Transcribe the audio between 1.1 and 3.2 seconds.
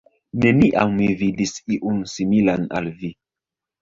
vidis iun, similan al vi.